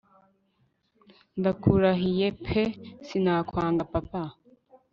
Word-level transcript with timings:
ndakurahiye 1.39 2.27
pe 2.45 2.61
sinakwanga 3.07 3.83
papa 3.93 4.23